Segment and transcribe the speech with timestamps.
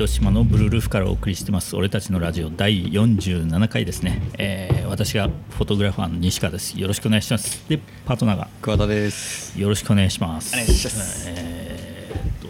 [0.00, 1.76] 糸島のブルールーフからお送りしてます。
[1.76, 6.80] 俺たちのラジオ第47回ですね、えー私がフォトグラファーの西川です。
[6.80, 7.68] よろしくお願いします。
[7.68, 9.60] でパートナーが桑田です。
[9.60, 10.54] よろしくお願いします。
[10.54, 11.26] お願いします。
[11.28, 12.48] えーっと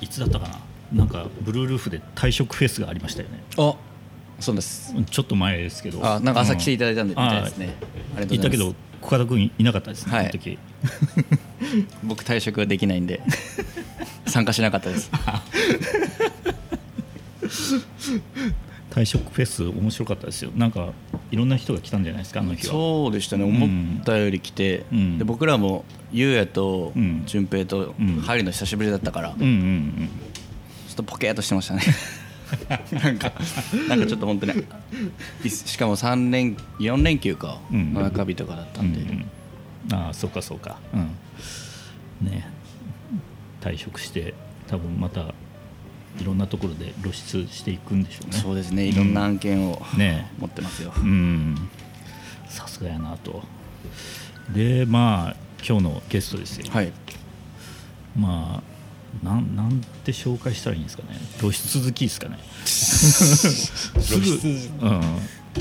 [0.00, 0.60] いつだったかな。
[0.94, 3.44] なんかブルールーフで退職フェスがありましたよね。
[3.58, 3.76] あ
[4.40, 4.94] そうです。
[4.96, 6.00] うんちょっと前ですけど。
[6.02, 7.66] あなんか朝来ていただいたんでうんみたいですね。
[7.66, 8.34] ありがとうございます。
[8.36, 10.24] 行ったけど小田君いなかったですね、はい。
[10.24, 10.58] あの時
[12.02, 13.20] 僕退職できないんで
[14.26, 15.10] 参加しなかったです。
[18.90, 20.50] 退職フェス面白かったですよ。
[20.56, 20.92] なんか
[21.30, 22.72] いろんな人が来たんじゃないですかあの日は。
[22.72, 23.44] そうでしたね。
[23.44, 25.18] ん思ったより来て、うん。
[25.18, 27.22] で僕らもゆうやとうん。
[27.24, 28.20] 淳平とうん。
[28.20, 30.08] 入るの久しぶりだったから、うんうんうん。
[30.88, 31.82] ちょっとポケーっとしてましたね。
[32.90, 33.32] なんか
[33.88, 34.64] なんかちょっと本当に
[35.44, 37.94] いしかも3連4連休か、うん。
[37.94, 39.00] の中日とかだったんで、
[39.92, 40.78] ああそうかそうか。
[40.92, 41.10] うん
[42.20, 42.48] ね
[43.60, 44.34] 退職して
[44.66, 45.34] 多分また
[46.20, 48.38] いろんなところで露出していくんでしょうね。
[48.38, 48.84] そうですね。
[48.84, 50.30] いろんな案件をね。
[50.38, 51.56] 持ってますよ、うん。
[52.48, 53.42] さすがやなと。
[54.52, 56.92] でまあ今日のゲストですよ、はい。
[58.16, 61.18] まあなんなんて紹介したらいいんですかね。
[61.38, 62.38] 露出好きですかね。
[62.64, 65.02] すぐ、うん、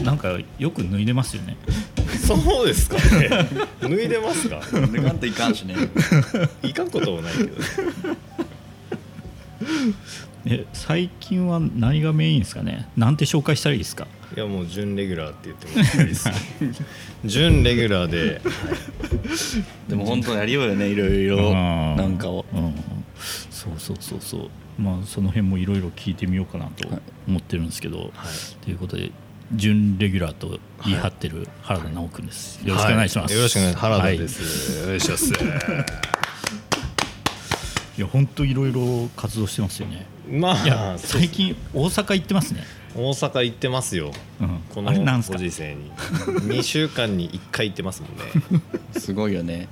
[0.03, 1.57] なんかよく脱いでますよね。
[2.25, 3.29] そうですかね。
[3.81, 4.61] 脱いでますか？
[4.91, 5.75] でかんといかんしね。
[6.63, 7.51] いかんこともないけど
[10.45, 12.87] え最近は何がメインですかね？
[12.95, 14.07] なんて紹介したらいいですか？
[14.35, 16.29] いやもう準レギュラーって言ってもいいです
[17.25, 18.41] 準レギュラーで
[19.87, 22.45] でも本当やりようよねいろいろなんかを。
[22.53, 22.75] うん、
[23.49, 24.49] そうそうそうそう。
[24.81, 26.87] まあその辺もいろいろ聞いてみようかなと
[27.27, 28.13] 思ってるんですけど、
[28.63, 29.11] ということで
[29.53, 33.85] 準レギュラーと言い張ってる原田直君です、よろしくお願いします、はよろしくお願いします。
[33.85, 34.17] 原田はい。
[34.17, 35.33] です、お願いします。
[37.97, 40.05] いや本当いろいろ活動してますよね。
[40.31, 42.63] まあ最近大阪行ってますね、
[42.95, 44.13] 大阪行ってますよ。
[44.39, 45.91] うん、このご時世に。
[45.91, 48.61] 2週間に1回行ってますもんね。
[48.97, 49.67] すごいよね。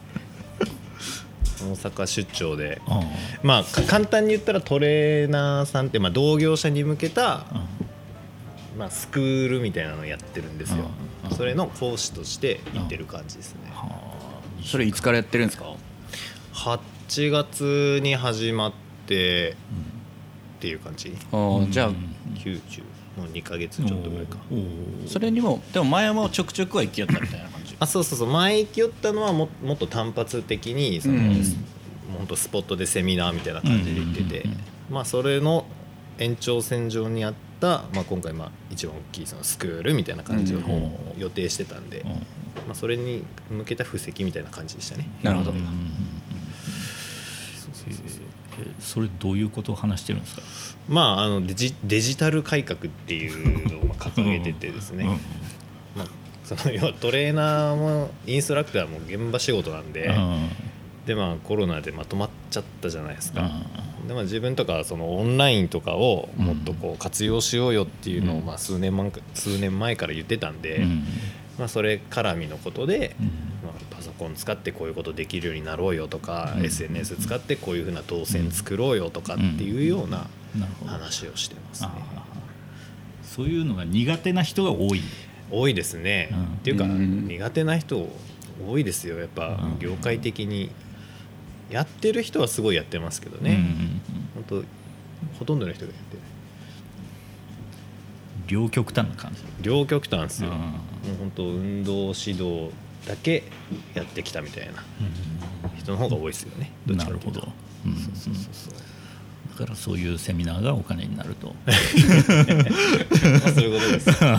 [1.61, 2.81] 大阪出張で。
[2.87, 3.01] あ
[3.43, 7.67] まあか簡単に言ったらトレーナーさんって、まあ、同業者に向けた、あ
[8.77, 10.77] まあ、スクールみたいなのをやってるんですよ。
[10.77, 10.91] うんうん
[11.35, 13.69] それの講師として行ってる感じですね。
[13.73, 15.73] はそれいつからやってるんですか
[16.53, 18.73] ？8月に始まっ
[19.07, 19.57] て
[20.57, 21.13] っていう感じ。
[21.31, 21.91] あーじゃあ
[22.35, 22.83] 90
[23.17, 24.37] もう2ヶ月ちょっとぐらいか
[25.05, 27.75] それにもでも前もちょくちょくは行きよったみたいな感じ？
[27.77, 28.29] あそうそうそう。
[28.29, 31.23] 前行きよったのはももっと単発的にその、うん。
[31.23, 35.65] もうほんとスポットでセミナーみたいな感じで行ってて、うんうんうんまあそれの
[36.19, 40.91] 延長線上にあった、まあ、今回まあ一番大きいそのスクールみたいな感じをうん。
[41.17, 42.09] 予定してたんで、うん。
[42.09, 42.17] ま
[42.71, 45.09] あ、それに向けた布石みたいな感じでしたね。
[45.23, 45.53] なるほど。
[48.79, 50.41] それどういうことを話してるんですか？
[50.89, 55.09] まああのデジデジタル改革っていうのをまあ掲げててですね、うん
[55.95, 56.07] まあ、
[56.43, 60.49] その要はトレーナーもインストラクターも現場仕事なんで、うん
[61.05, 63.49] でまあコロナでまとまっちゃったじゃないですか、うん
[64.07, 68.45] でまあ自分とかはそのオンラインとかをもっとこう活用しようよっていうのをうん。
[68.45, 71.03] まあ数年前か数年前から言ってたんで、うん。
[71.57, 73.25] まあ、それ絡みのことで、うん。
[73.67, 76.65] まあ、パソコン使ってこういうことできるようになろうよとか、うん。
[76.65, 80.27] SNS 使ってこういうふうな動線作ろうよとかっていうような
[80.85, 81.89] 話をしてますね。
[83.23, 85.01] そういうのが苦手な人が多い。
[85.49, 86.43] 多いですね、うん。
[86.43, 87.27] っていうか、うん。
[87.27, 88.07] 苦手な人
[88.67, 89.17] 多いですよ。
[89.19, 89.79] やっぱうん。
[89.79, 90.69] 業界的に
[91.69, 94.01] やってる人はすごいやってますけどね、うんうんうん。
[94.47, 96.21] 本当ほとんどの人がやってる
[98.47, 99.41] 両極端な感じ。
[99.61, 100.57] 両極端ですよ、うん。
[100.57, 100.71] もう
[101.19, 102.69] 本当運動指導
[103.05, 103.43] だけ
[103.93, 104.83] やってきたみたいな。
[105.77, 106.71] 人の方が多いですよね。
[106.85, 107.47] どっちなるほど。
[107.85, 108.73] うんそうそうそうそう
[109.59, 111.55] だからそういうセミナーがお金になると。
[111.65, 111.77] まあ
[113.51, 114.05] そういうことです。
[114.05, 114.37] 確か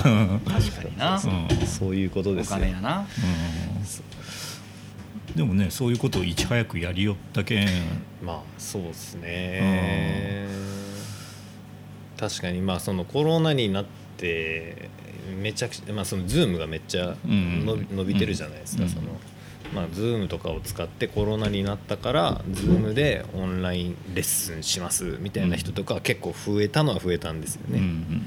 [0.84, 1.16] にな。
[1.16, 1.66] うん。
[1.66, 2.58] そういうことでおすよ。
[2.58, 3.06] 金やな
[5.38, 7.68] でもねそういうことをいち早くやりよったけん。
[8.24, 10.48] まあそうですね。
[12.18, 13.84] 確かにまあそのコロナになっ
[14.16, 14.88] て
[15.40, 19.02] めちゃくちゃまあその Zoom がめっちゃうん伸び伸びてるじゃないですか、うんその。
[19.72, 28.26] まあ Zoom とかを使ってコロナになったから Zoom でオンラインレッスンしますみたいな人とかは結構増えたのは増えたんですよね、うんうん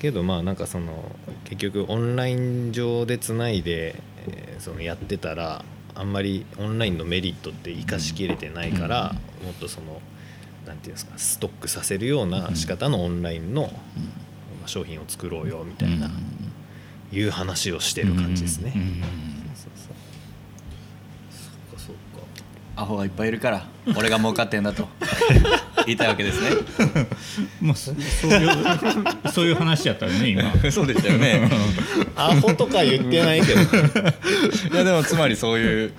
[0.00, 1.14] けどまあなんかその
[1.44, 3.96] 結局オンライン上でつないで、
[4.28, 5.62] えーそのやってたら
[6.00, 9.14] あんまりオンラインのメリットって生かしきれてないから、
[9.44, 10.00] もっとその
[10.66, 13.68] なんていうんですかストックさせるような仕方のオンラインの、ま
[14.64, 16.10] あ商品を作ろうよみたいな、
[17.12, 18.72] いう話をしてる感じですね。
[22.76, 24.88] アホがいっぱいいるから俺が儲かってんだと
[25.90, 26.50] 言いたいわけですね。
[27.60, 28.50] まあそそういう
[29.32, 30.52] そういう話やったよね今。
[30.70, 31.50] そうでしたよね。
[32.16, 33.60] アホとか言ってないけど。
[33.60, 33.64] い
[34.76, 35.92] やでもつまりそういう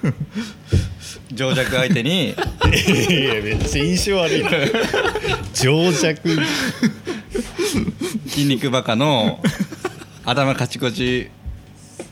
[1.33, 2.29] 情弱相手に。
[2.29, 2.35] いや
[3.41, 4.49] めっちゃ印象悪いな。
[5.53, 6.39] 情弱。
[8.27, 9.41] 筋肉バカの
[10.25, 11.29] 頭カチコチ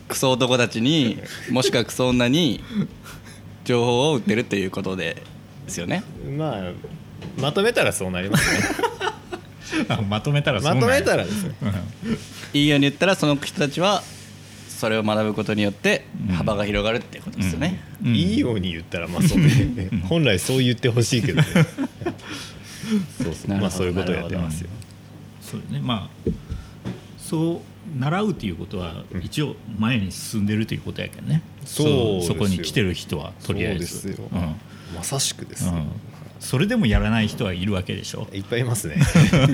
[0.09, 2.61] クソ男たちにもしくはクソ女に
[3.63, 5.23] 情報を売ってるっていうことで
[5.69, 6.03] ですよね。
[6.37, 6.71] まあ
[7.37, 8.59] まとめたらそうなりますね。
[9.87, 10.97] あまとめたらそうまなんや。
[10.97, 11.53] とめたらですね。
[12.53, 14.03] いいように言ったらその人たちは
[14.67, 18.15] それを学ぶことによって幅が広がるっていうことですよね、うん。
[18.15, 21.47] いいように言ったらまあそうね本来そう言ってほしいけどね。
[23.21, 24.69] そうそうなるほどまあそういうことをやってますよ。
[25.41, 25.79] そうね。
[25.81, 26.31] まあ
[27.17, 32.33] そう習うっていうことは一応前に進んでるということやけどね、そうですよ。
[32.33, 33.87] そこに来てる人はとりあえず。
[33.87, 34.27] そうですよ。
[34.31, 34.55] うん。
[34.95, 35.73] まさしくですよ。
[35.73, 35.87] うん、
[36.39, 38.27] それでもやらない人はいるわけでしょ？
[38.33, 38.95] いっぱいいますね。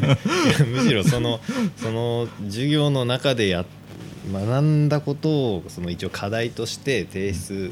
[0.71, 1.39] むしろその
[1.77, 3.65] その授業の中でや
[4.31, 7.71] 学んだことをその一応課題として提出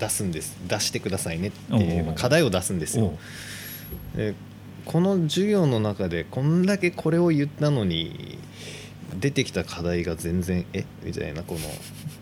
[0.00, 3.18] 出すんです出してくださいねって課題を出すんですおよ
[4.16, 4.34] で
[4.86, 8.38] この授業の中でこんだけこれを言ったのに
[9.20, 10.84] 出てきた課題が全然え？
[11.04, 11.60] みたいなこの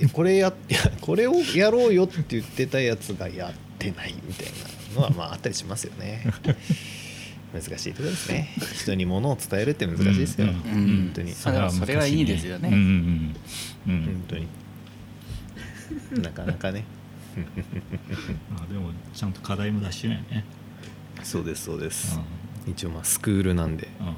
[0.00, 0.52] えこれや
[1.00, 4.52] これをやろうよって言ってたやつがやってないみたいな
[4.94, 6.24] のはまああったりしますよね。
[7.52, 8.48] 難しいところですね。
[8.80, 10.52] 人に物を伝えるって難しいですよ、うん。
[10.52, 10.54] うん。
[10.62, 11.32] 本当に。
[11.32, 12.70] それはそれはいいですよね。
[12.70, 13.34] うんうん
[13.86, 13.94] うん。
[13.94, 14.46] うん本当に。
[16.22, 16.84] なかなかね。
[18.56, 20.44] あでもちゃんと課題も出してるよね、
[21.22, 23.88] そうですそうでうすん、一応まあスクールなんで。
[24.00, 24.14] うん。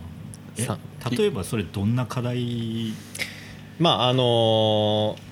[0.56, 0.78] えさ
[1.10, 2.92] 例えばそれどんな課題？
[3.78, 5.24] まああのー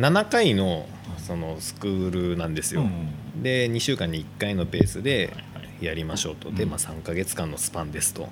[0.00, 0.86] 7回の
[1.18, 3.08] そのスクールなんですよ、うん
[3.42, 5.32] で2週間に1回のペースで
[5.80, 6.50] やりましょうと。
[6.50, 6.70] で、うん。
[6.70, 8.28] まあ、3ヶ月間のスパンですと。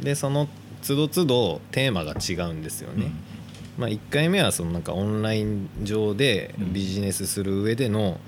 [0.00, 0.48] でその
[0.86, 3.10] 都度都度テーマが違うんですよね、
[3.78, 8.20] まあ、1回目はそのなんかオンライン上でビジネスする上での、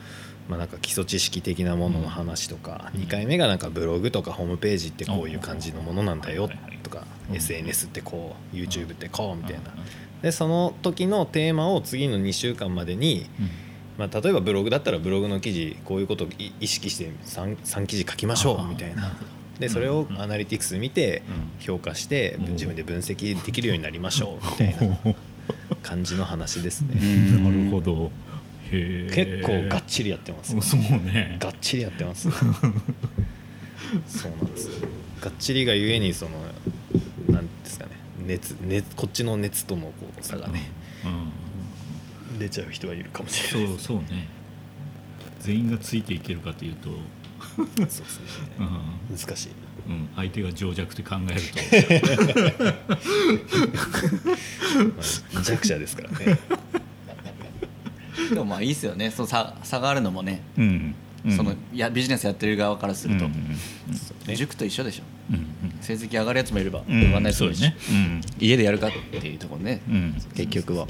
[0.49, 3.03] まあ、なんか基礎知識的なものの話とか、うん。
[3.03, 6.49] 2回目がなんかブログとかホームページってこういう感じのものなんだよ
[6.83, 7.37] とか、うん。
[7.37, 9.59] SNS ってこう YouTube ってこうみたいな。
[9.59, 10.23] うん。
[10.23, 13.66] でその時のテーマを次の2週間までに、うん
[13.99, 19.17] まあ、例えばブログだったらブログの記事こういうことをい意識して 3, 3記事書きましょうみたいな。
[19.59, 21.65] でそれをうんアナリティクス見てうん。
[21.65, 22.53] 評価してうん。
[22.53, 24.99] 自分で分析できるようになりましょうみたいな。
[25.83, 26.99] 感じの話ですね。
[27.01, 27.45] うん。
[27.45, 28.11] なるほど。
[28.71, 30.57] 結構がっちりやってます。
[30.61, 31.37] そうね。
[31.41, 32.29] がっちりやってます。
[32.31, 34.69] そうなんです。
[35.21, 36.33] がっちりがゆえにその
[37.29, 37.93] なんですかね。
[38.27, 40.86] 熱熱こっちの熱とのこう差がねうん
[42.37, 43.69] 出ちゃう人はいるかもしれない。
[43.69, 44.29] そうそうね。
[45.41, 46.89] 全員がついていけるかというと、
[47.57, 48.27] そうですね。
[48.59, 49.17] うん。
[49.17, 49.49] 難しい。
[49.89, 52.65] うん、相手が情弱って考えると。
[55.35, 56.39] ま あ弱者ですからね。
[58.31, 59.11] でもまあいいですよね。
[59.11, 60.95] その差差があるのもね、うん。
[61.25, 61.37] うん。
[61.37, 63.33] そのいやビジネスやってる側からすると、うん
[64.27, 64.35] ね。
[64.35, 65.03] 塾と一緒でしょ。
[65.31, 65.47] うんうん。
[65.81, 67.01] 成績上がるやつもいればうん。
[67.01, 68.21] 上がらないやつもいるし、そうね。
[68.41, 68.91] 家でやるかっ
[69.21, 69.95] ていうところね、うん。
[69.95, 70.87] うん結局は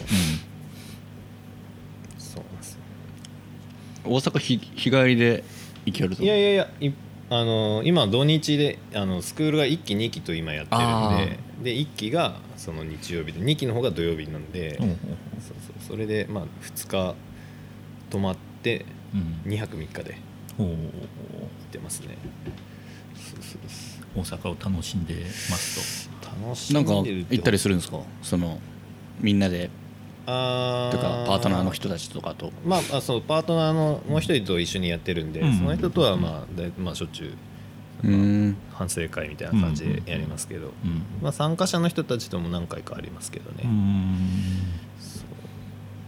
[2.19, 2.79] そうなんですよ
[4.07, 5.45] 大阪日日帰りで
[5.85, 6.93] 行けるといやいやいやい
[7.29, 17.15] あの今土日であのスクールが1期2期と今やってるんでで1期がその日曜日で2期の方が土曜日なんで、うんそうそうそれでまあ2日
[18.11, 19.53] 泊まってうん。
[19.53, 20.17] 2泊3日で
[20.59, 20.69] 行っ
[21.71, 22.17] てますね。
[23.15, 25.15] そうそうそう大阪を楽しんで
[25.51, 28.01] ます楽しなんかんでる行ったりするんですか？
[28.23, 28.59] その
[29.21, 29.71] みんなで
[30.27, 32.53] あとかパートナーの人たちとかと。
[32.65, 35.55] まああそうパートナーのもう一人と一緒にやってるんで、うん。
[35.57, 37.27] その人とはまあだいまあしょっちゅ
[38.05, 38.57] ううん。
[38.73, 41.03] 反省会みたいな感じでやりますけど、と、うん。
[41.23, 44.17] まあ、参加者の人たちとも何回かありますけどね、うん。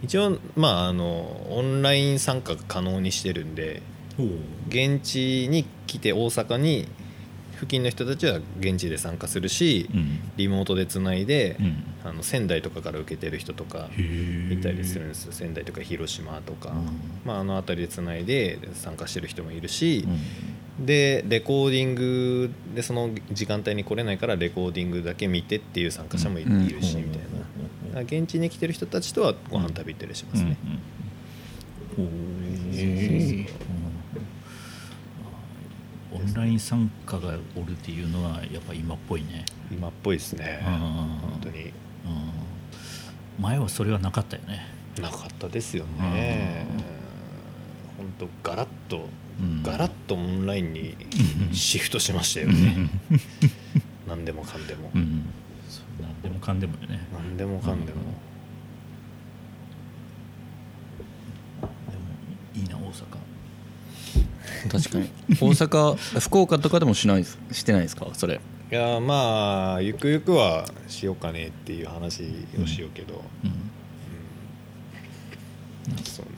[0.03, 3.81] 一応まああのオンライン参加可能にしてるんで
[4.67, 6.87] 現地に来て大阪に
[7.55, 10.19] 付近の人たちは現地で参加するし、うん。
[10.37, 13.89] リモートでつないで、うんあの仙台とかから受けてる人とか
[14.51, 15.31] いたりするんですよ。
[15.31, 16.99] 仙台とか広島とか、うん。
[17.23, 20.05] まあ、あの辺りでつないで参加してる人もいるし
[20.79, 20.85] う、ん。
[20.85, 26.67] でレコーディングでその時間帯に来れないからレコーディングだけ見てっていう参加者もい,、うん。
[26.67, 27.21] るしみたい
[27.93, 28.01] な。
[28.01, 30.57] 現地に来てる人たちとはご飯食べ行ったりしますね、
[36.11, 40.59] オンライン参加がおるっていうのはやっぱ今っぽいね、今っぽいですね。
[40.65, 40.73] うん。
[40.73, 41.71] 本当に
[42.05, 43.43] うん。
[43.43, 44.65] 前はそれはなかったよね。
[45.01, 46.65] なかったですよね。
[47.97, 49.07] 本とガラッと
[49.39, 49.63] うん。
[49.63, 50.95] ガラッとオンラインに
[51.53, 52.89] シフトしましたよね。
[54.07, 54.91] 何でもかんでも。
[54.93, 55.25] うん。
[56.01, 56.99] 何でもかんでもよね。
[57.13, 57.99] 何でもかんでも。
[61.61, 61.69] でも
[62.55, 63.05] いいな大阪。
[64.69, 65.09] 確かに。
[65.29, 68.07] 大阪福岡とかでもしないしてないですか？
[68.13, 68.41] それ
[68.71, 72.23] いやまあゆくゆくはしようかねっていう話
[72.61, 73.51] をしようけど、うん。
[76.03, 76.33] そうね。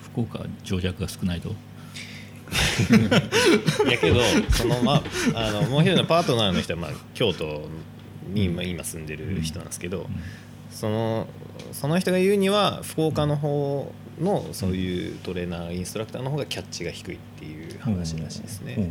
[0.00, 1.56] 福岡は情弱が少ないと？
[3.88, 4.20] いやけど
[4.52, 5.02] そのま
[5.34, 7.68] ああのもう一人のパートナーの人は、まあ、京都
[8.32, 10.06] に今今住んでる人なんですけど、
[10.70, 11.26] その
[11.72, 18.88] その人が言うには福岡の方のそういうトレーナーインストラクターの方がキャッチが低いっていう話らしいですね、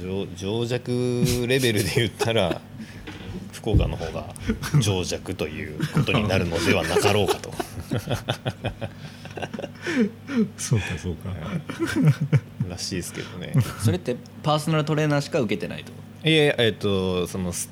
[0.00, 0.90] 情情弱
[1.46, 2.60] レベルで言ったら
[3.52, 4.34] 福岡の方が
[4.80, 7.52] 情弱ということになるのではなかろうかと。
[10.56, 11.30] そうかそうか。
[12.68, 13.52] らしいですけどね。
[13.82, 15.92] それってパーソナルトレーナーしか受けてないと？
[16.28, 17.68] いやいやえっとそのス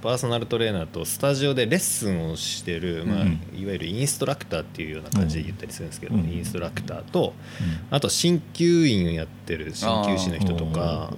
[0.00, 3.40] パーソナルトレーナーとスタジオでレッスンをしてる、まあうん。
[3.54, 6.20] いわゆるインストラクターっていうような感じで言ったりするんですけど、うん。
[6.30, 7.34] インストラクターと
[7.90, 11.12] あと鍼灸院をやってる鍼灸師の人とか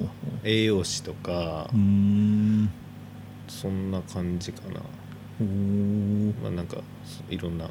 [0.44, 2.70] 栄養士とかそん
[3.90, 4.80] な感じかな、
[6.42, 6.78] まあ、なんか
[7.28, 7.68] いろんな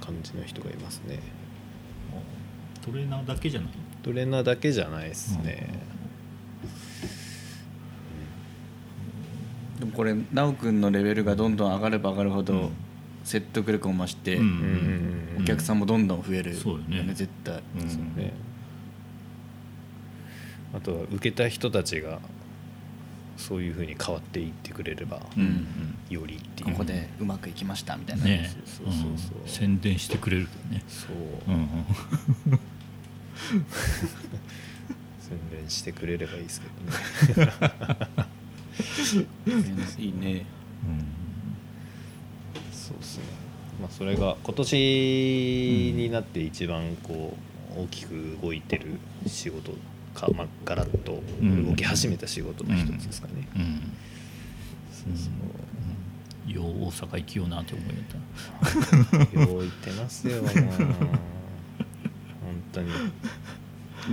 [0.00, 1.20] 感じの人がいますね。
[2.84, 3.70] トレーナーだけじゃない？
[4.02, 5.68] トレーナーだけじゃないですね、
[9.82, 12.70] でもこれ奈くんのレベルがどんどん上がれば上がるほどうん。
[13.24, 14.42] 説得力も増して、うん。
[14.42, 14.56] うんうん
[15.36, 17.12] うんお客さんもどんどん増えるそうよね。
[17.14, 17.60] 絶対。
[17.80, 17.88] うん。
[17.88, 18.32] そうね
[20.72, 22.20] あとは受けた人たちが
[23.36, 25.66] そういうふうに変わっていってくれれば、うん。
[26.08, 26.70] よりっていう。
[26.70, 28.52] ここでうまくいきましたみたいな、ね。
[28.66, 29.38] そうそうそうそう。
[29.42, 29.48] うん。
[29.48, 30.84] 宣伝してくれるとね。
[30.86, 31.16] そう、
[31.48, 31.68] うんうん。
[35.18, 37.52] 宣伝してくれればいいですけどね
[39.98, 40.46] いいね。
[42.72, 43.24] そうですね。
[43.80, 47.36] まあそれが今年になって一番こ
[47.76, 49.72] う大きく動いてる仕事
[50.14, 53.92] か、まあ、ガラッと動き始めた仕事の一つですかね、うん。
[54.92, 55.32] そうそう。
[56.52, 58.04] よう大阪行きようなって思いよっ
[59.32, 59.40] た。
[59.40, 60.52] よう言ってますよ本
[62.72, 62.90] 当に。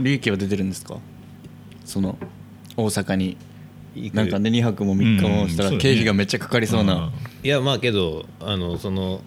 [0.03, 0.99] 利益は出てるんですか？
[1.83, 2.17] その
[2.77, 3.35] 大阪に
[4.13, 7.11] なんかね2泊も3日もしたらうん経費がめっちゃかかりそうな、
[7.43, 9.21] いやまあけどあのその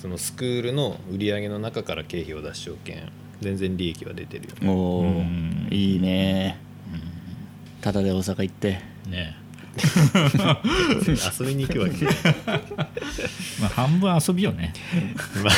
[0.00, 3.10] そのスクールの売り上げの中から経費を出しておけん
[3.40, 4.72] 全然利益は出てるよ。
[4.72, 5.68] おおうん。
[5.70, 6.58] いいね。
[7.80, 8.80] ただで大阪行って。
[9.06, 9.36] うんね。
[11.38, 12.06] 遊びに行くわけ
[13.60, 14.72] まあ半分遊びよね。
[15.42, 15.54] まあ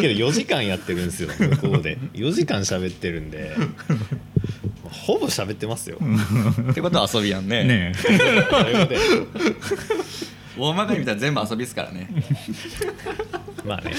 [0.00, 1.98] けど4時間やってるんですよ向こうで。
[2.14, 3.56] 4時間喋ってるんで
[4.90, 5.98] ほぼ喋ってますよ。
[6.70, 7.64] ってことは遊びやんね。
[7.64, 7.92] ね
[10.58, 12.08] 大まかに見たら全部遊びですからね。
[13.64, 13.92] まあね。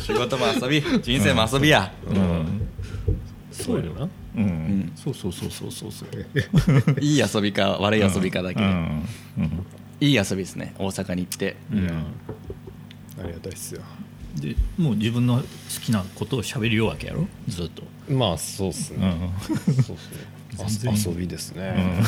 [0.00, 2.68] 仕事も遊び人生も遊びや、うん。
[3.52, 4.08] そうよな。
[4.36, 4.92] うん、ん。
[4.96, 7.00] そうそうそうそうそうそう。
[7.00, 9.06] いい遊びか悪い遊びかだけで、うん。
[10.00, 10.74] いい遊びですね。
[10.78, 11.56] 大阪に行って。
[11.70, 11.78] うん。
[11.78, 11.88] うん。
[11.88, 13.82] ありがたいっすよ。
[14.34, 15.44] でもう自分の好
[15.80, 17.28] きなことを喋るようわけやろ？
[17.48, 19.00] ずっと、まあそうっすうん。
[19.00, 20.34] ね、そうっすね。
[20.56, 20.92] 全然。
[20.92, 22.02] あ遊びですね、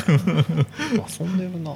[1.19, 1.75] 遊んでるな。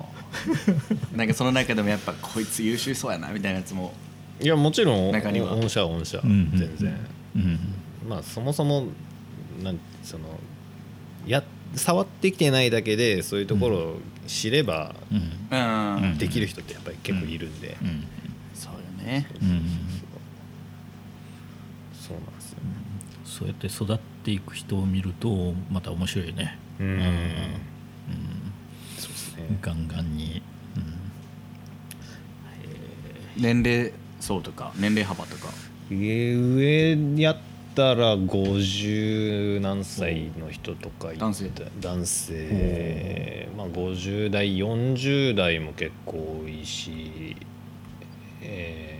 [1.16, 3.94] なんかその中でもやっぱこいつ優秀そうやなみたいなやつも。
[4.40, 5.56] いやもちろん中には。
[5.56, 6.58] 御社は御社、うんうん。
[6.58, 6.98] 全然。
[7.36, 7.60] うん。
[8.08, 8.88] まあそもそも
[9.62, 10.40] なんその
[11.28, 11.44] や
[11.76, 15.18] 触ってきてないだけでそういうところを知ればうん。
[15.52, 16.18] うん、うん。
[16.18, 18.04] できる人ってやっぱり結構いるんで、うん。
[18.54, 19.28] そうよね。
[19.42, 19.62] うん。
[22.00, 22.58] そうなんですよ、
[23.26, 26.58] そうやって育っていく人を見るとまた面白いね。
[26.80, 26.88] うん。
[26.88, 27.02] うん。
[28.98, 29.58] そうですね。
[29.62, 30.42] ガンガンに、
[33.38, 35.50] 年齢層とか年齢幅とか。
[35.90, 37.38] 上上やっ
[37.76, 41.52] たら50何歳の人とかいた男性。
[41.82, 43.50] 男性。
[43.58, 47.36] まあ50代40代も結構多いし、
[48.42, 48.91] えー、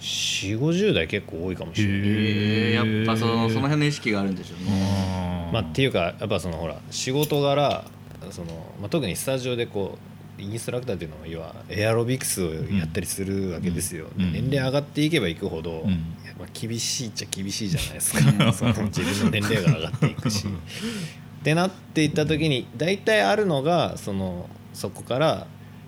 [0.00, 5.50] 4 5 0代結構多いかもしれない、えやっぱそのその辺の意識があるんでしょうね。
[5.52, 7.84] まあ、っていうかやっぱそのほら仕事柄
[8.30, 9.98] その、まあ、特にスタジオでこ
[10.38, 14.32] うインストラクターっていうのは要はエアロビクスをやったりするわけですよ、うん。
[14.32, 15.90] 年齢上がっていけばいくほど、うん。
[16.38, 18.52] まあ、厳しいっちゃ厳しいじゃないですか。
[18.52, 20.46] その自分の年齢が上がっていくし。
[20.46, 25.46] ってなっていった時に大体あるのがそのそこから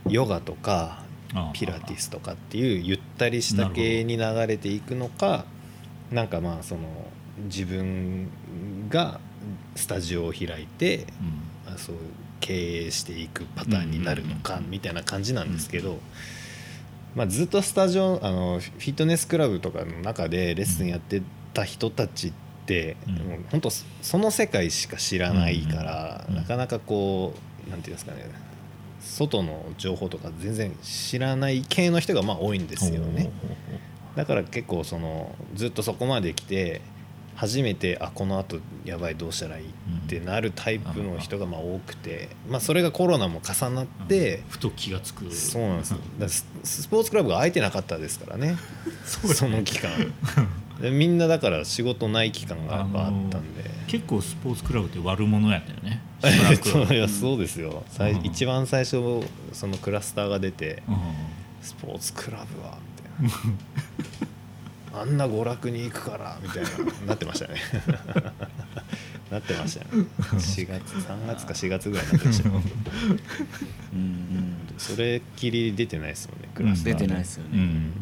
[0.09, 1.03] ヨガとか
[1.53, 5.45] ピラティスとかっていうゆったりした系に流れていくのか
[6.11, 6.83] なんかまあその
[7.45, 8.29] 自分
[8.89, 9.21] が
[9.77, 11.07] スタジオを開いて、
[11.65, 11.97] まあ、そう
[12.41, 15.99] 経営していくパターンになるのかみたいな感じなんですけど、
[17.15, 21.23] まあ、ずっとスタジオあのフィットネスクラブとかの中でレッスンやって
[21.55, 22.33] た人たちっ
[22.67, 23.15] て、うん。
[23.15, 26.37] もう本当その世界しか知らないから、うん。
[26.37, 27.35] なかなかこ
[27.67, 28.25] うなんていうんですかね
[29.01, 33.31] 外の情報とか全然知らない系の人がまあ多いんですよね。
[34.17, 36.83] だから結構そのずっとそこまで来て
[37.37, 39.71] 初めてあこのあとやばいどうしたらいいっ
[40.09, 45.33] てなるタイプの人がまあ多くて、まあ、それがコロナも重なって、ふと気がつく。
[45.33, 45.95] そうなんです。
[46.65, 48.57] ススポーツクラブが空いてなかったですからね。
[49.07, 49.91] その期間。
[50.83, 53.71] でみんなだから仕事ない期間がやっぱあったんで。
[53.87, 56.69] 結構スポーツクラブって悪者やったよねしばらく。
[56.69, 58.27] そういやそうですよ、最うん。
[58.27, 60.97] 一番最初そのクラスターが出てうん。
[61.63, 62.79] スポーツクラブは
[63.21, 63.45] みたい
[64.93, 65.01] な。
[65.01, 66.71] あんな娯楽に行くからみたいな。
[67.07, 67.61] なってましたね。
[69.31, 70.05] なってましたね。
[70.33, 72.55] 4月3月か4月ぐらいになってましたよ
[73.93, 74.57] うんうん。
[74.79, 77.51] それっきり出てないですもんねクラスター出てないですよね。
[77.53, 77.93] うん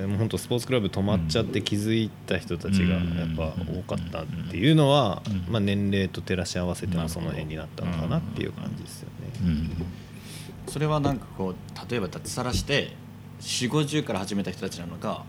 [0.00, 3.54] そうそうでも本当スポーツクラブ止まっちゃって気づいた人たちがやっぱ
[3.88, 5.52] 多かったっていうのは、うん。
[5.52, 9.30] まあ、年齢と照らし合わせてもその辺になったのかなっていう感じですよね。
[9.42, 9.70] うん。
[10.66, 12.92] それはなんかこう例えば脱サラして
[13.40, 15.24] 4 5 0から始めた人たちなのか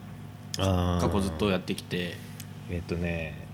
[0.56, 2.16] 過去ずっとやってきて。
[2.70, 3.48] えっとね、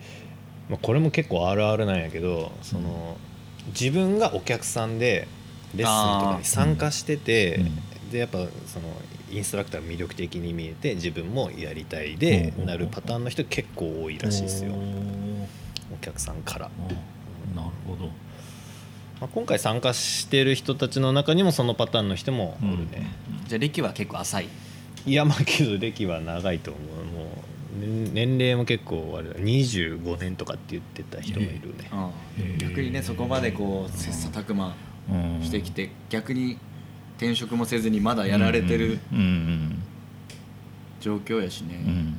[0.70, 3.18] まあ、これも結構あるあるなんやけどその
[3.70, 5.28] 自分がお客さんで
[5.76, 8.88] レッスンとかに参加してて、うんでやっぱその
[9.32, 14.72] インストラクターが魅力的に見えて自分もやりたいでうんなるパターンの人結構多いらしいですよ。
[15.94, 16.70] お客さんから、あ
[17.56, 18.06] なるほど。
[19.20, 23.08] まあ、今回参加してる人たちの中にもそのパターンの人もおるね、
[23.48, 24.50] じゃあ歴は結構浅い。
[25.06, 27.06] いやまあけど歴は長いと思う。
[27.06, 27.28] もう
[27.80, 32.44] 年年齢も結構あれだ25年とかって言ってた人もいるね、うん。
[32.44, 34.76] へー逆にねそこまでこう切磋琢磨
[35.10, 35.44] うん。
[35.44, 36.58] してきて逆に
[37.18, 39.84] 転職もせずにまだやられてるうんうん
[41.00, 41.92] 状況やしね、うん。
[41.92, 42.18] うん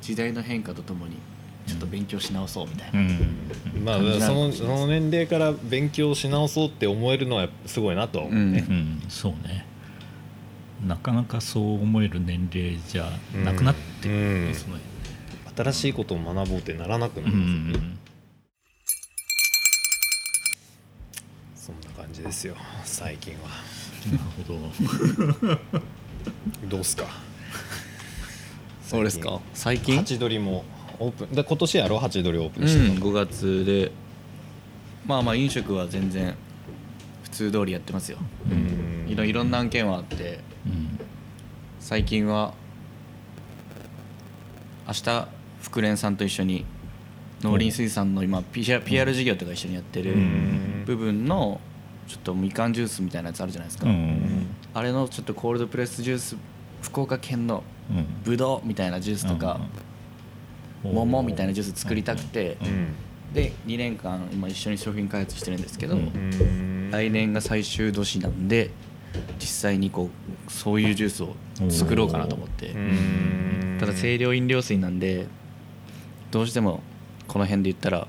[0.00, 1.16] 時代の変化とともに
[1.66, 3.84] ちょっと勉強し直そうみたいな、うん。
[3.84, 9.02] まあそのその年齢から勉強し直そうって思えるのはすごいなとは思うね、うん。
[9.08, 9.66] そうね。
[10.86, 13.10] なかなかそう思える年齢じゃ
[13.44, 14.74] なくなってくるですね。
[15.56, 17.95] 新しいことを学ぼうってならなくなうんるうんんですよね、
[22.16, 23.48] じですよ最近は。
[24.10, 24.18] なる
[25.38, 25.58] ほど。
[26.68, 27.04] どうっすか？
[28.86, 29.40] そうですか？
[29.54, 29.96] 最近？
[29.98, 30.64] ハチドリも
[30.98, 31.30] オープン。
[31.32, 31.98] で今年やろ？
[31.98, 33.92] ハチドリオープうんンしたの、5月で。
[35.06, 36.34] まあまあ飲食は全然
[37.24, 38.18] 普通通りやってますよ。
[38.50, 39.10] うん。
[39.10, 40.40] いろいろんな案件はあって。
[40.66, 40.98] うん。
[41.80, 42.54] 最近は
[44.88, 45.28] 明日
[45.62, 46.64] 福連さんと一緒に
[47.42, 50.82] 農林水産の今 PR, PR 事業とか一緒にやってるうん。
[50.86, 51.60] 部分の
[52.06, 54.46] ちょっとみかんジュースみたいなやつあるじゃないですか、うん。
[54.74, 56.36] あれのちょっとコールドプレスジュース
[56.82, 59.60] 福岡県のうんぶどうみたいなジュースとか
[60.82, 62.94] 桃みたいなジュース作りたくてうん。
[63.34, 66.02] で2年間今一緒に商品開発してるんですけど、うん。
[66.02, 68.70] うん来年が最終年なんで
[69.40, 70.08] 実際にこ
[70.48, 71.34] うそういうジュースを
[71.68, 72.68] 作ろうかなと思って。
[72.68, 73.76] うん。
[73.80, 75.26] ただ清涼飲料水なんで
[76.30, 76.80] どうしても
[77.26, 78.06] この辺で言ったら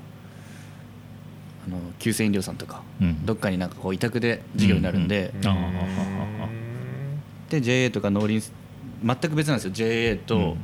[1.68, 3.26] あの急性飲料さんとかうん。
[3.26, 5.32] どっかになんかこう委託で事業になるんで、
[7.50, 8.50] で JA とか農林
[9.04, 9.70] 全く別なんですよ。
[9.72, 10.56] JA とうん。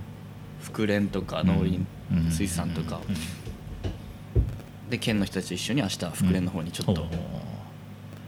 [0.62, 1.80] 福連とか農林
[2.12, 2.30] うん。
[2.30, 4.90] 水産とかうん。
[4.90, 7.06] で県の人たちと一緒に明日福連の方にちょっと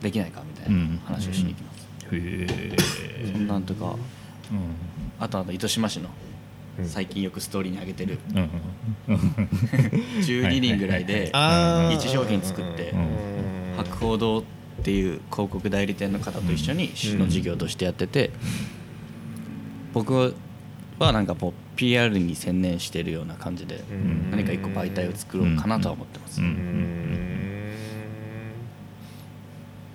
[0.00, 3.86] できないかみたいな話をしに行きます、へえそんなんとか。
[3.86, 3.96] うん。
[5.18, 6.25] あとあの糸島市のうん
[6.84, 8.18] 最近よくストーリーに上げてる。
[8.34, 8.50] うん。
[9.08, 9.16] うん
[10.20, 11.94] 12人ぐらいであー。
[11.96, 13.74] 一商品作ってうん。
[13.76, 14.42] 博報堂っ
[14.82, 18.30] ていう広告代理店の方と一緒に市の事業としてやってて
[19.94, 20.34] 僕
[20.98, 24.30] はなんかこう PR に専念してるような感じでうん。
[24.30, 26.40] 何か一個媒体を作ろうかなとは思ってます。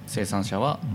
[0.08, 0.90] 生産者はうん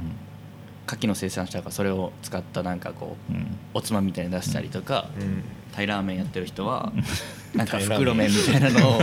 [0.87, 3.46] 牡蠣の生産者がそれを使ったなんかこううん。
[3.75, 5.42] おつまみみたいに出したりとかうん。
[5.72, 6.92] タイラーメンやってる人は
[7.55, 9.01] なんか袋麺みたいなのを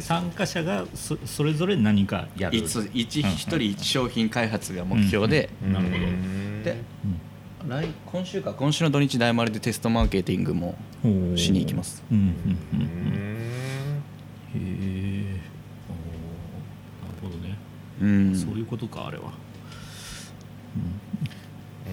[0.00, 2.56] 参加者がそそれぞれ何かやる。
[2.56, 5.50] 一一一人一商品開発が目標で。
[5.62, 6.06] なるほど。
[6.64, 6.76] で
[7.68, 10.76] 来今週か今週の土日大丸でテストマーケティングも
[11.36, 12.02] しに行きます。
[12.10, 12.18] うん。
[12.18, 12.24] うん。
[12.24, 12.32] うん。
[12.32, 12.36] う
[12.72, 12.86] うん。
[12.86, 13.30] ん
[14.54, 15.40] へえ
[17.00, 17.56] なるほどね、
[18.00, 18.34] うん。
[18.34, 19.32] そういうことかあれは、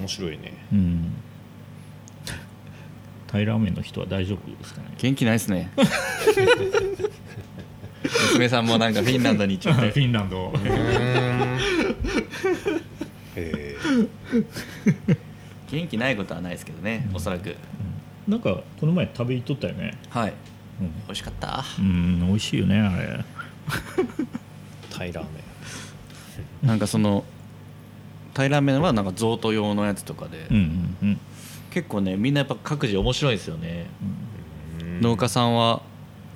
[0.08, 0.54] 面白いね。
[0.72, 1.14] うん。
[3.28, 4.88] タイラーメンの人は大丈夫ですかね？
[4.98, 5.70] 元気ないですね。
[8.34, 9.90] 娘さんもなんかフィンランドに行っちゃって。
[9.92, 10.54] フィンランド。
[13.36, 13.76] え
[15.70, 17.56] 元気ないことはないですけどねおそらく。
[18.28, 19.98] なんかこの前食べ行っとったよね。
[20.10, 20.34] はい。
[20.82, 20.92] うん。
[21.08, 21.66] 美味しかった？
[21.80, 23.26] うん美味しいよねあれ。
[24.90, 25.30] タイラーメ
[26.64, 27.26] なんかその
[28.38, 31.20] タイラーメンはなんか贈答用のやつとかで、うんうんうん。
[31.72, 33.88] 結構ねみんなやっぱ各自面白いですよね、
[34.80, 35.82] ン農家さんは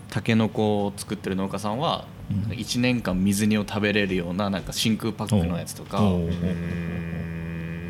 [0.10, 2.38] タケノコを作ってる農家さんはうん。
[2.54, 6.00] 1年間水煮を食べれるようななんか真空パックのやつとか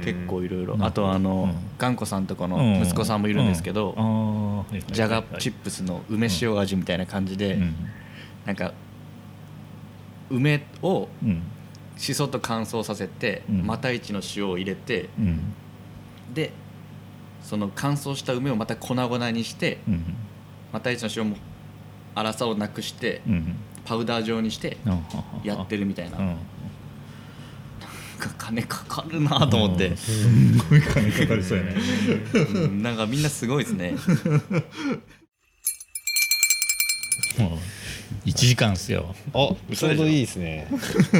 [0.03, 0.83] 結構いろいろうん。
[0.83, 1.55] あとはあのうん。
[1.77, 7.75] 頑固さんとこの息子さんもいるんですけどじゃがチップスの梅塩味みたいな感じでうん。
[8.45, 8.73] なんか
[10.29, 11.41] 梅をうん
[12.01, 13.67] しそと乾燥させてうん。
[13.67, 15.53] また一の塩を入れてうん。
[16.33, 16.51] で
[17.43, 20.15] その乾燥した梅をまた粉々にしてうん。
[20.73, 21.37] また一の塩も
[22.15, 23.55] 粗さをなくしてうん。
[23.85, 24.77] パウダー状にして
[25.43, 26.17] やってるみたいな。
[26.17, 26.25] うん。
[26.25, 26.37] なん
[28.19, 29.95] か金かかるなと思って。
[29.95, 30.27] す
[30.69, 31.75] ごい金かかりそうやね。
[32.33, 32.81] うん。
[32.81, 33.95] なんかみんなすごいですね。
[37.37, 37.59] もう
[38.25, 39.15] 1時間っすよ。
[39.33, 40.67] あちょうどいいですね。
[40.71, 41.11] 結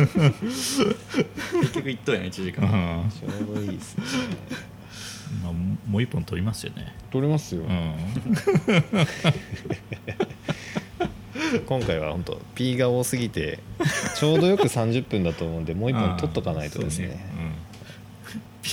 [1.74, 2.68] 局1等やね1時う間
[3.06, 3.10] ん。
[3.10, 4.04] ちょうどいいですね。
[5.44, 6.94] まあもう一本取りますよね。
[7.10, 7.62] 取れますよ。
[7.64, 7.94] うん。
[11.66, 13.60] 今回は本当 P が多すぎて
[14.18, 17.08] ちょうどよく30分だと思うんでもう一本取っとかないとですね。
[17.08, 17.18] そう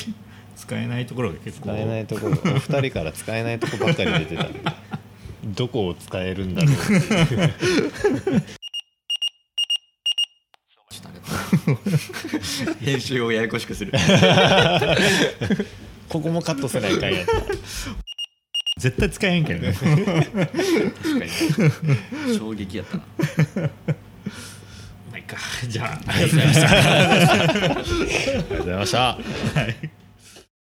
[0.05, 0.15] うん。
[0.57, 1.69] 使えないところが結構。
[1.71, 2.33] 使えないところ。
[2.33, 4.61] お二人から使えないとこばっかり出てたんで
[5.55, 6.75] どこを使えるんだろう
[12.81, 13.93] 編集をややこしくする。
[16.09, 17.33] ここもカットせないかんやった。
[18.79, 19.75] 絶対使えへんけどね。
[19.75, 20.03] 確か
[21.25, 21.31] に。
[22.39, 23.03] 衝撃やったな。
[23.05, 23.11] ま
[25.15, 25.37] あいいか。
[25.67, 26.01] じゃあ。
[26.07, 26.71] ありがとうございました。
[26.71, 26.73] あ
[27.47, 27.75] りが
[28.43, 28.99] とうございました。
[28.99, 29.19] は
[29.69, 29.91] い